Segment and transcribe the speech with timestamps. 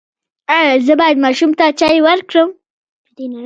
[0.57, 2.49] ایا زه باید ماشوم ته چای ورکړم؟